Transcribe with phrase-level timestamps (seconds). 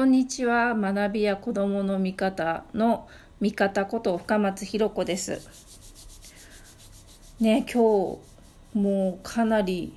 [0.00, 0.74] こんにちは。
[0.74, 3.06] 学びや子供の味方の
[3.42, 5.46] 味方こと深松ひろ子です。
[7.38, 8.18] ね、今
[8.72, 9.92] 日もうかなり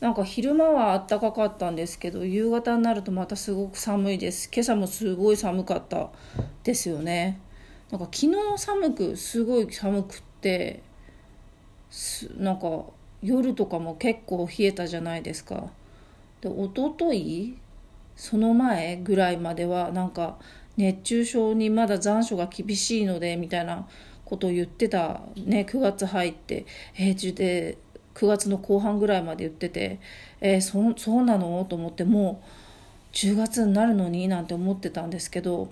[0.00, 6.10] なんか昼間は暖かかったんですけど夕方になるとまたすごく寒いです今朝もすごい寒かった
[6.64, 7.38] ですよね
[7.92, 10.82] なんか昨日寒くすごい寒くって
[12.38, 12.82] なんか
[13.22, 15.70] 夜とかも結構冷えたじゃないですか
[16.40, 17.56] で一昨日
[18.20, 20.36] その前ぐらいまではなんか
[20.76, 23.88] 熱中症にまだ残暑が厳しいのでみたいな
[24.26, 27.78] ことを言ってたね9月入って平地で
[28.14, 30.00] 9月の後半ぐらいまで言ってて
[30.42, 31.64] えー、そそうなの？
[31.64, 35.70] と思ってもう10月になるのになんて思ってたんですけど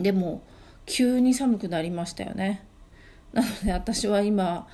[0.00, 0.42] でも
[0.86, 2.64] 急に寒くなりましたよね。
[3.34, 4.66] なので私は今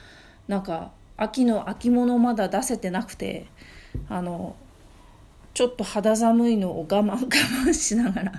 [0.47, 3.49] なんか秋の秋物まだ出せてなくて
[4.09, 4.55] あの
[5.55, 8.33] ちょっと肌寒いのを我慢我慢しながら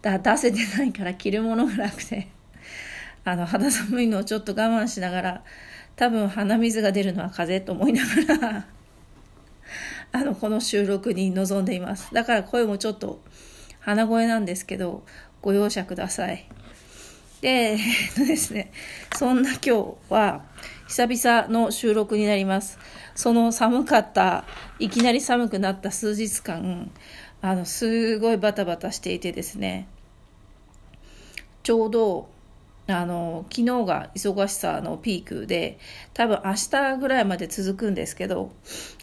[0.00, 2.28] だ出せてないから着るものがなくて
[3.24, 5.44] あの肌寒いのをちょっと我慢しながら
[5.94, 8.66] 多分鼻水が出るのは風邪と思いながら
[10.12, 12.12] あのこの収録に臨んでいます。
[12.12, 13.22] だから声もちょっと
[13.80, 15.04] 鼻声なんですけど
[15.42, 16.46] ご容赦ください。
[17.42, 17.78] でえっ
[18.14, 18.72] とですね
[19.16, 19.72] そんな今日
[20.08, 20.44] は
[20.92, 22.78] 久々の収録になります。
[23.14, 24.44] その寒かった
[24.78, 26.90] いきなり寒くなった数日間
[27.40, 29.88] あのすごいバタバタしていてですね。
[31.62, 32.28] ちょうど
[32.88, 35.78] あの昨日が忙しさのピークで
[36.12, 38.52] 多分明日ぐらいまで続くんですけど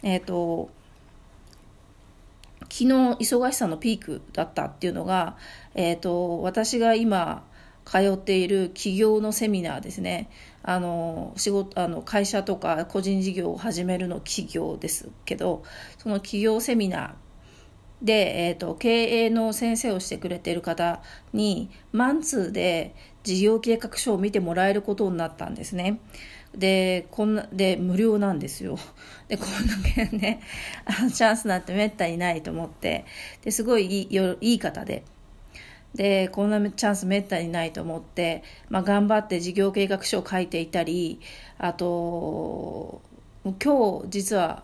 [0.04, 0.70] えっ、ー、と
[2.60, 5.36] 昨日忙しさのピークだったっていうのが、
[5.74, 7.42] えーと私が今
[7.90, 10.30] 通っている企業のセミナーですね
[10.62, 15.64] あの仕事あの会社とか個人事業を始めるの企業ですけど
[15.98, 17.14] その企業セミナー
[18.02, 22.94] で、えーと、経営の先生をしてくれている方にマンツーで
[23.24, 26.00] 事業計画書を見てもらえることになったんですね。
[26.54, 28.78] で、こんな、で、無料なんですよ。
[29.28, 30.40] で、こんだけね、
[30.86, 33.04] あのチャンスなんてめったにないと思って、
[33.42, 35.04] ですごいいいいい方で、
[35.94, 41.20] でこんなチャンスめったにないと思って、まあ、頑張って事業計画書を書いていたり
[41.58, 43.02] あと
[43.44, 44.62] 今日実は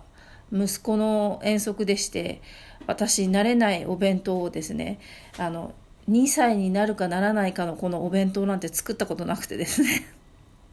[0.53, 2.41] 息子の遠足でして
[2.87, 5.01] 私慣れないお弁当をですね
[5.39, 5.75] あの
[6.09, 10.07] 2歳になるかならないかのこのお弁当なんて作ったことなくてですね。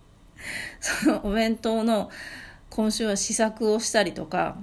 [0.79, 2.11] そのお弁当の
[2.69, 4.57] 今週は試作をしたりとか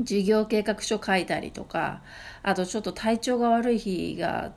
[0.00, 2.02] 事業計画書書いたりとか
[2.42, 4.52] あとちょっと体調が悪い日が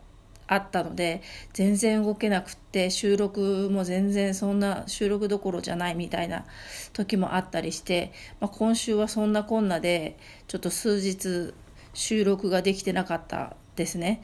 [0.48, 1.22] あったので
[1.54, 6.46] 全然動けなくって収録も全然そんな収録どころじゃないみたいな
[6.94, 11.54] 時もあったりして、まあ、今週はそんなこんなでちょっと数日
[11.94, 14.22] 収録ができてなかったですね。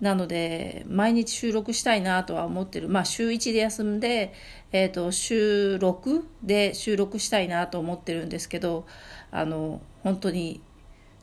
[0.00, 4.34] なので毎日収録したいなとは思ってるまあ週1で休んで、
[4.70, 8.86] えーと、週6で収録したいなと思ってるんですけど
[9.30, 10.60] あの本当に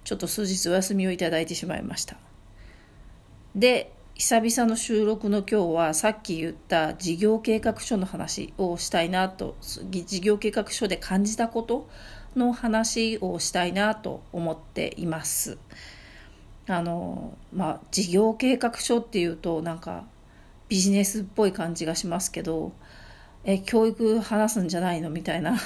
[0.03, 2.17] ちょっと数日お休みをいただいてしまいました
[3.55, 11.89] で久々の収録の今日はさっき言った事業計画書の話をしたいなと事業計画書で感じたこと
[12.35, 15.57] の話をしたいなと思っています。
[16.67, 20.05] あのまあ事業計画書っていうとなんか
[20.69, 22.71] ビジネスっぽい感じがしますけど
[23.43, 25.57] え教育話すんじゃないのみたいな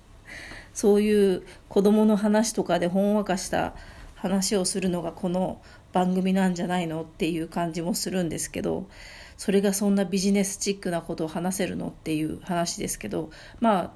[0.72, 3.74] そういう子どもの話とかでほんわかした
[4.14, 5.60] 話をするのがこの
[5.94, 8.88] 番組なんじゃないのっていう感じもするんですけど
[9.36, 13.90] それがそんなビジネスチックなことを話せるのっていう話ですけどまあ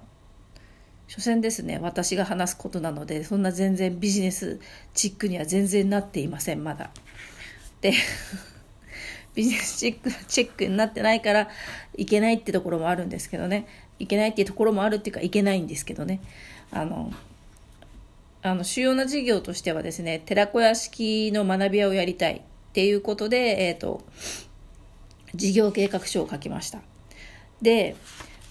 [1.09, 4.61] 所詮ですね私が話すことなのでそんな全然ビジネス
[4.95, 6.91] チックには全然なっていませんまだ。
[7.81, 7.93] で
[9.35, 11.49] ビジネスチックチェックになってないから
[11.97, 13.67] いけないってところもあるんですけどね
[13.99, 16.21] いけないっていうところもあるっていうかいけないんですけどね
[16.71, 17.13] あの
[18.49, 22.41] あの主要な事業としてはですね寺子屋式の学び屋をやりたいっ
[22.73, 24.03] ていうことで、えーと、
[25.35, 26.81] 事業計画書を書きました。
[27.61, 27.97] で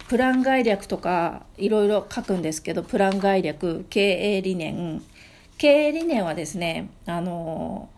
[0.07, 5.01] プラン概略とかいろいろ書くんですけどプラン概略経営理念。
[5.57, 7.89] 経営理念はですねあの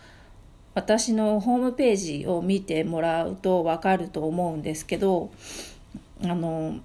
[0.73, 5.29] 私のホームページを見てもらうと分かると思うんですけど
[6.23, 6.79] あの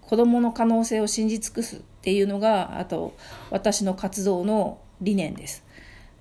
[0.00, 3.14] 子どもの可能性を信じ尽くすっていうのがあと
[3.50, 5.62] 私の活動の理念です。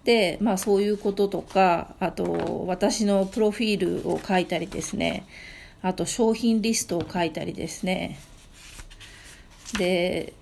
[0.04, 5.26] でまあそういうこととかあと私のプロフィールを書いたりですね。
[5.82, 8.20] あと商品リストを書いたりですね。
[9.80, 10.34] で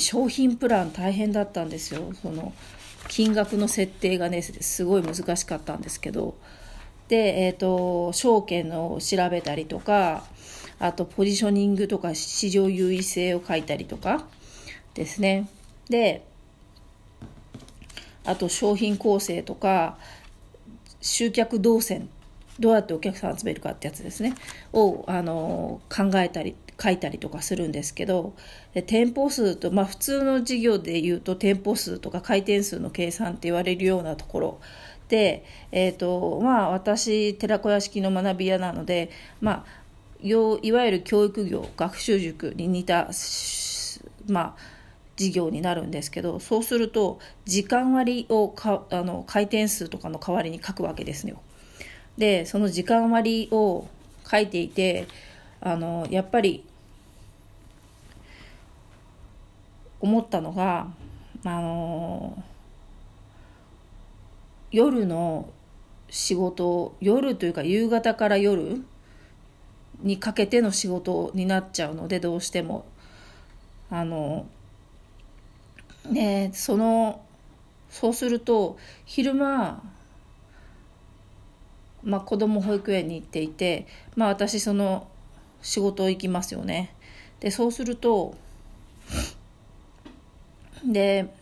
[0.00, 2.12] 商品プラン大変だったんですよ。
[2.20, 2.52] その
[3.06, 6.34] 金額の設定がねすごい難しかったんですけど。
[7.06, 10.24] で、えーと、証券を調べたりとか
[10.80, 14.26] あとポジショニングとか市場優位性を書いたりとか
[14.94, 15.48] ですね。
[15.88, 16.24] で
[18.24, 19.98] あと商品構成とか
[21.00, 22.08] 集客動線
[22.58, 24.34] どうやってお客さん集めるかってやつですね。
[24.72, 28.34] をあの考えたり書いたりとかするんですけど
[28.86, 34.60] 店舗数と、まあ、普通の事業でいうと店舗数とか回転数の計算って言われるようなところ。
[35.08, 39.10] で、えーとまあ、私寺子屋敷の学び屋なので、
[39.40, 39.79] まあ、
[40.22, 43.10] いわゆる教育業学習塾に似た、
[44.28, 44.56] まあ、
[45.16, 51.40] 事業になるんですけどそうすると時間割をかあの回転数とかの代わりに書くわけですよ。
[52.16, 53.86] でその時間割を
[54.30, 55.06] 書いていて
[55.60, 56.64] あのやっぱり
[60.00, 60.88] 思ったのが
[61.44, 62.42] あの
[64.70, 65.48] 夜の
[66.08, 68.82] 仕事夜というか夕方から夜
[70.02, 72.84] にかけての仕事になっちゃうのでどうしても。
[73.90, 74.46] あの
[76.08, 77.20] ねその
[77.90, 79.82] そうすると昼間
[82.04, 83.86] まあ子供保育園に行っていて
[84.16, 85.08] まあ私その
[85.60, 86.94] 仕事行きますよね。
[87.40, 88.34] でそうすると
[90.84, 91.34] で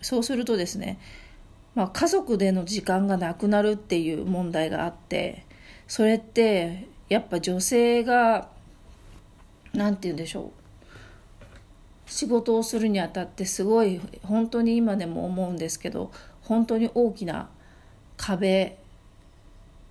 [0.00, 0.98] そうするとですね、
[1.74, 5.44] まあ、家族での時間がなくなるっていう問題があって
[5.86, 8.48] それってやっぱ女性が
[9.72, 16.12] 何て言うんでしょう仕事をするにあたってすごい本当に今でも思うんですけど
[16.42, 17.48] 本当に大きな
[18.16, 18.78] 壁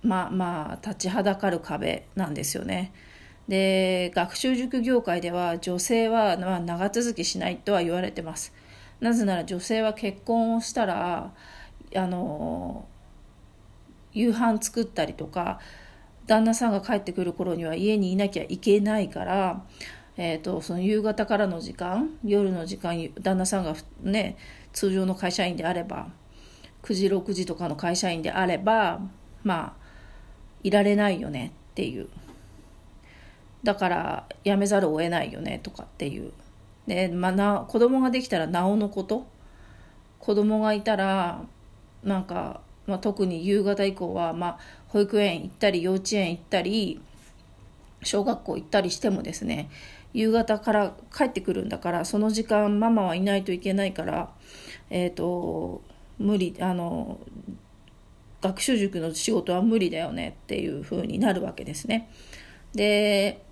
[0.02, 2.92] まあまあ立ちはだかる壁なんですよね。
[3.48, 8.52] で学習塾業界では女性は、ま、長続きしないとは言われてます。
[9.00, 11.32] なぜなら女性は結婚をしたら
[11.94, 12.86] あの
[14.12, 15.60] 夕飯作ったりとか
[16.26, 19.64] 旦那さんが帰ってくる頃には家にいなきゃいけないから、
[20.16, 24.36] えーと、その夕方からの時間夜の時間旦那さんがね
[24.72, 26.08] 通常の会社員であれば
[26.82, 29.00] 9時6時とかの会社員であれば
[29.44, 29.86] まあ
[30.62, 32.08] いられないよねっていう。
[33.62, 36.32] だから辞めざるを得ないよねとかっていう。
[36.86, 39.26] で、まあ、な子供ができたらなおのこと。
[40.20, 41.42] 子供がいたら
[42.02, 44.58] なんか、まあ、特に夕方以降は、まあ、
[44.96, 47.02] 保育園行ったり幼稚園行ったり
[48.02, 49.68] 小学校行ったりしてもですね
[50.14, 54.30] 夕方から帰ってくるんだからその時間ママはいないといけないから
[54.88, 55.82] えっ、ー、と
[56.18, 57.18] 無理あの
[58.40, 62.08] 学習塾の仕事は無理だよねっていう風になるわけですね。
[62.74, 63.42] で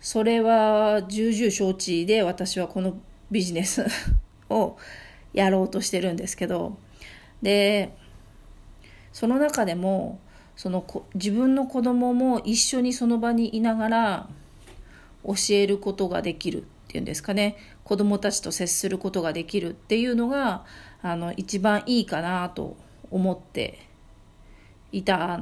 [0.00, 2.98] それは重々承知で私はこの
[3.30, 3.86] ビジネス
[4.50, 4.76] を
[5.32, 6.76] やろうとしてるんですけど
[7.40, 7.96] で
[9.12, 10.20] その中でも
[10.56, 10.84] その
[11.14, 14.28] 自分の子供も一緒にその場にいながら
[15.24, 20.64] 教えることができるっていうんですかね子供たちと接することができるっていうのが
[21.02, 22.76] あの一番いいかなと
[23.10, 23.86] 思って
[24.92, 25.40] いた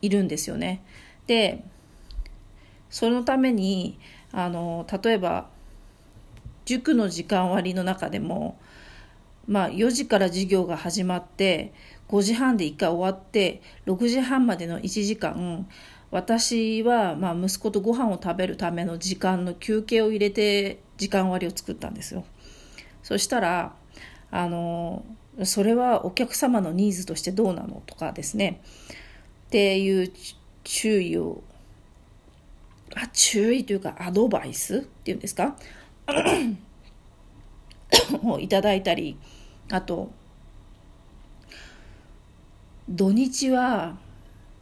[0.00, 0.82] いるんですよね。
[1.26, 1.64] で
[2.88, 3.98] そのために
[4.32, 5.48] あの例えば
[6.66, 8.58] 塾の時間割の中でも、
[9.46, 11.72] まあ、4時から授業が始まって
[12.08, 15.68] 5時半で1回終わって6時半までの1時間
[16.10, 22.24] 私はまあ息子とご飯を食べるための時間の休憩を入れて時間割を作ったんですよ。
[23.02, 23.74] そしたら
[24.30, 25.04] あの
[25.44, 28.62] それはお客様のニーズとしてどうなのとかですね
[29.46, 30.12] っていう
[30.64, 31.42] 注意を
[32.94, 35.56] あ注意というかアドバイスっていうんですか？
[38.24, 39.18] をいただいたり
[39.70, 40.10] あと
[42.88, 43.96] 土日は、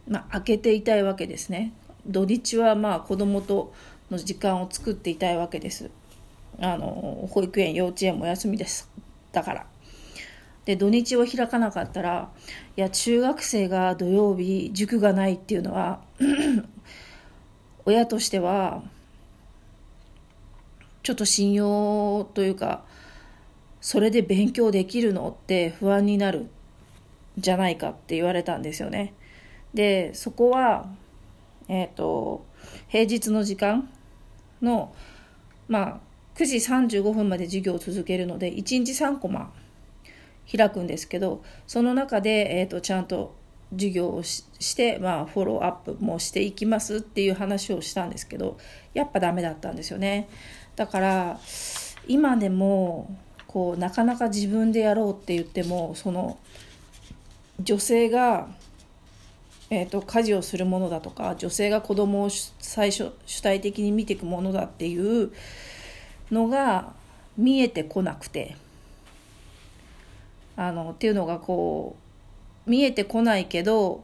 [0.07, 1.73] まあ、開けていたいわけですね。
[2.07, 3.73] 土日はまあ子供と
[4.09, 5.91] の時間を作っていたいわけです。
[6.59, 8.89] あの保育園幼稚園も休みです。
[9.31, 9.65] だから。
[10.65, 12.31] で土日を開かなかったら
[12.75, 16.01] いや中学生が土曜日塾がないっていうのは
[17.85, 18.81] 親としては
[21.03, 22.83] ちょっと信用というか
[23.85, 26.47] それで勉強できるのって不安になる
[27.37, 29.13] じゃないかって言われたんですよね。
[29.75, 30.89] でそこは、
[31.67, 32.47] えっ、ー、と
[32.87, 33.87] 平日の時間
[34.59, 34.91] の
[35.67, 35.99] まあ
[36.33, 39.53] 9時35分まで授業を続けるので1日3コマ
[40.51, 43.35] 開くんですけどその中で、えーと、ちゃんと
[43.71, 48.57] 授業をして、まあ、フォローアップもしていきますっていう話をしたんですけど
[48.95, 50.27] やっぱダメだったんですよね
[50.75, 51.39] だから
[52.07, 53.15] 今でも
[53.55, 56.37] こうなかなか自分でやろうって言ってもその
[57.61, 58.49] 女性が、
[59.69, 65.31] えーと、家事をするものだとか女性が子供を最初主体的に見ていくものだっていう
[66.33, 66.91] のが
[67.37, 68.57] 見えてこなくて
[70.57, 71.95] あのっていうのがこ
[72.67, 74.03] う見えてこないけど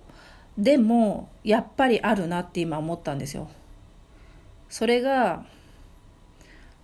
[0.58, 3.50] でもやっぱりあるなって今思ったんですよ。
[4.70, 5.44] それが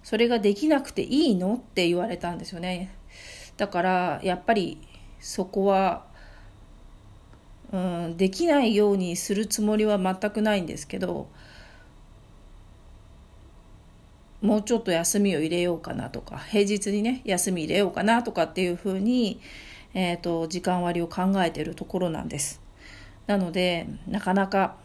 [0.07, 1.55] それができなくていいの？
[1.55, 2.95] って言われたんですよね。
[3.57, 4.77] だからやっぱり
[5.19, 6.05] そこは、
[7.73, 11.27] うん、できないようにするつもりは全くないんですけど
[14.41, 19.41] もうちょっと休みを入れようかなとか平日にね休み入れようかなとかっていうふうに、
[19.93, 22.61] えーと、時間割を考えてるところなんです。
[23.25, 24.77] なのでなかなか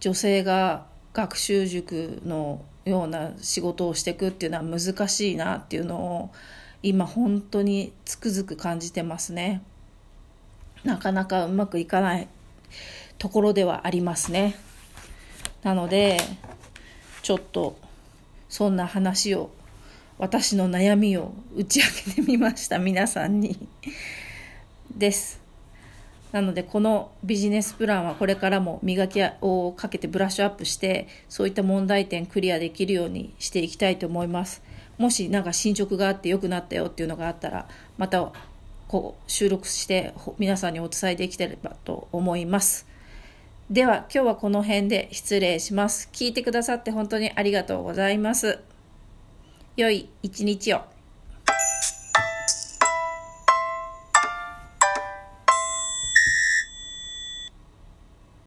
[0.00, 6.30] 女性が学習塾のような仕事をしていくっていうのは難しいなっていうのを
[6.82, 9.62] 今本当につくづく感じてますね。
[10.84, 12.28] なかなかうまくいかない
[13.18, 14.56] ところではありますね。
[15.62, 16.18] なので
[17.22, 17.76] ちょっと
[18.48, 19.50] そんな話を
[20.18, 23.68] 私の悩みを打ち明けてみました皆さんに
[24.96, 25.37] です
[26.32, 34.62] なのでこのビジネスプランはこれからも磨きをかけてブラッシュアップしてそういった問題点クリアできるようにしていきたいと思います。
[34.98, 38.30] もし何か進捗があって良くなったよっていうのがあったらまた
[38.88, 42.86] こう収録して皆さんにお伝えできてればと思います。
[43.70, 46.08] では今日はこの辺で失礼します。
[46.12, 48.58] 聞いてくださって本当にありがとうございます。
[49.76, 50.97] 良い一日を。